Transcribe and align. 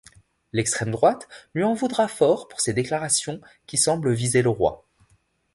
L'extrême 0.51 0.89
droite 0.89 1.27
lui 1.53 1.63
en 1.63 1.75
voudra 1.75 2.07
fort 2.07 2.47
pour 2.47 2.59
ses 2.59 2.73
déclarations 2.73 3.39
qui 3.67 3.77
semblent 3.77 4.11
viser 4.13 4.41
le 4.41 4.49
roi... 4.49 4.83